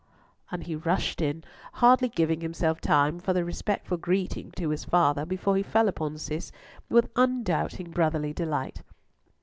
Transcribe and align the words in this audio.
and 0.49 0.63
he 0.63 0.75
rushed 0.75 1.21
in, 1.21 1.43
hardly 1.73 2.09
giving 2.09 2.41
himself 2.41 2.81
time 2.81 3.19
for 3.19 3.33
the 3.33 3.45
respectful 3.45 3.97
greeting 3.97 4.49
to 4.53 4.69
his 4.71 4.83
father, 4.83 5.27
before 5.27 5.55
he 5.55 5.61
fell 5.61 5.87
upon 5.87 6.17
Cis 6.17 6.51
with 6.89 7.11
undoubting 7.15 7.91
brotherly 7.91 8.33
delight. 8.33 8.81